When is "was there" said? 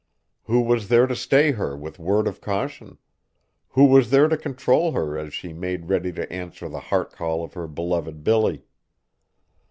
0.61-1.05, 3.85-4.27